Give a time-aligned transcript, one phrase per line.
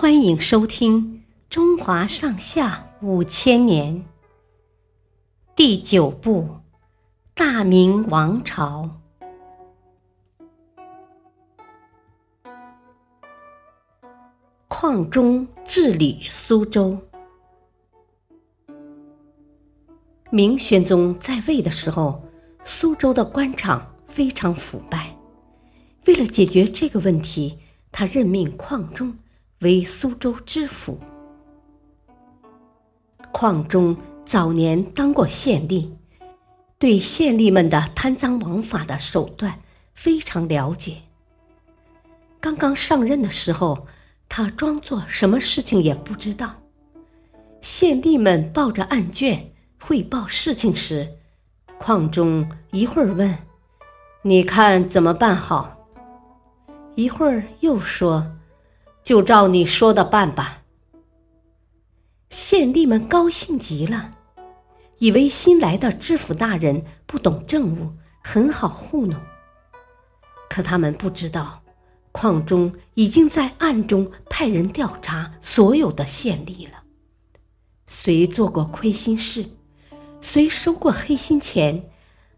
[0.00, 1.16] 欢迎收听
[1.50, 3.96] 《中华上下五千年》
[5.54, 6.44] 第九部
[7.34, 8.98] 《大明王朝》。
[14.66, 16.98] 邝中治理苏州。
[20.30, 22.22] 明宣宗在位的时候，
[22.64, 25.14] 苏州的官场非常腐败。
[26.06, 27.58] 为了解决这个问题，
[27.92, 29.14] 他任命邝中
[29.60, 30.98] 为苏州知府。
[33.32, 35.98] 邝中早年当过县令，
[36.78, 39.60] 对县吏们的贪赃枉法的手段
[39.94, 40.96] 非常了解。
[42.40, 43.86] 刚刚上任的时候，
[44.28, 46.54] 他装作什么事情也不知道。
[47.60, 49.46] 县吏们抱着案卷。
[49.82, 51.08] 汇报事情时，
[51.78, 53.34] 邝中一会儿问
[54.20, 55.88] ：“你看怎么办好？”
[56.96, 58.30] 一会儿又说
[59.10, 60.62] ：“就照你说的办吧。”
[62.30, 64.16] 县吏们高兴极了，
[64.98, 67.90] 以为新来的知府大人不懂政务，
[68.22, 69.20] 很好糊弄。
[70.48, 71.64] 可他们不知道，
[72.12, 76.84] 矿中已经在暗中派人调查所有的县吏了，
[77.86, 79.44] 谁做过亏心事？
[80.20, 81.90] 谁收过黑心钱，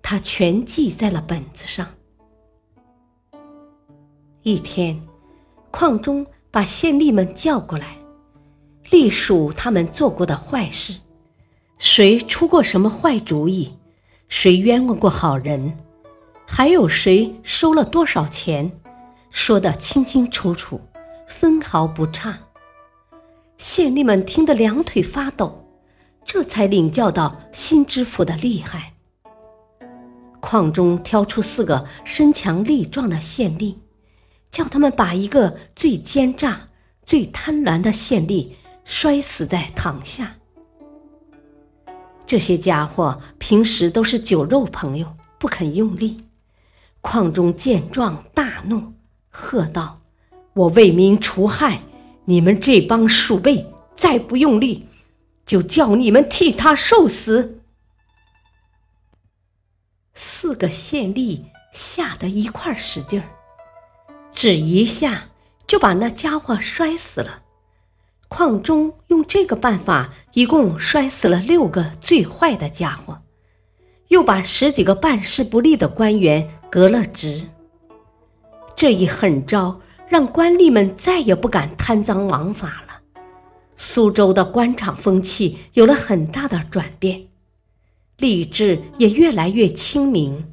[0.00, 1.86] 他全记在了本子上。
[4.40, 5.06] 一天，
[5.70, 7.96] 矿中把县吏们叫过来，
[8.92, 11.00] 隶数他们做过的坏事，
[11.78, 13.74] 谁出过什么坏主意，
[14.28, 15.76] 谁冤枉过好人，
[16.46, 18.70] 还有谁收了多少钱，
[19.32, 20.80] 说得清清楚楚，
[21.26, 22.38] 分毫不差。
[23.56, 25.60] 县吏们听得两腿发抖。
[26.24, 28.94] 这才领教到新知府的厉害。
[30.40, 33.74] 矿中挑出四个身强力壮的县吏，
[34.54, 36.68] 叫他们把一个最奸诈、
[37.02, 38.50] 最贪婪的县吏
[38.84, 40.36] 摔死在堂下。
[42.24, 46.24] 这些家伙平时都是酒肉朋友，不肯用力。
[47.02, 48.92] 邝中见状大怒，
[49.28, 50.00] 喝道
[50.54, 51.82] ：“我为民除害，
[52.26, 53.66] 你们这帮鼠辈
[53.96, 54.88] 再不用力！”
[55.44, 57.60] 就叫你们替他受死！
[60.14, 61.40] 四个县吏
[61.72, 63.28] 吓得一块使劲儿，
[64.34, 65.28] 只一下
[65.66, 67.42] 就把那家伙摔死了。
[68.28, 73.22] 矿中用这个办法，一共摔死了六个最坏的家伙，
[74.08, 77.48] 又把十几个办事不力的官员革了职。
[78.74, 83.00] 这一狠招，让官吏们再也不敢贪赃枉法了。
[83.76, 87.28] 苏州的官场风气有了很大的转变，
[88.18, 90.52] 吏治也越来越清明，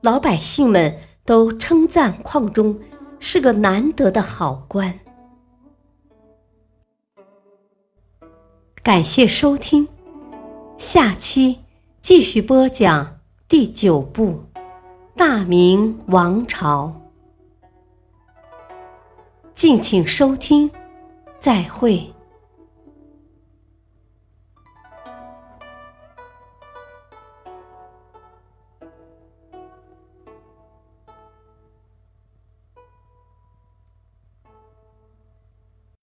[0.00, 0.98] 老百姓们
[1.30, 2.76] 都称赞况中
[3.20, 4.98] 是个难得的好官。
[8.82, 9.86] 感谢收听，
[10.76, 11.60] 下期
[12.02, 14.42] 继续播讲第九部
[15.14, 17.00] 《大明王朝》，
[19.54, 20.68] 敬请收听，
[21.38, 22.12] 再会。